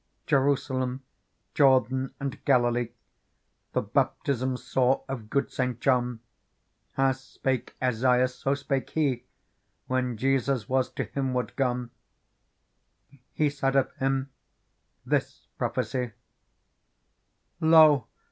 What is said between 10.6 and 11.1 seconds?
was to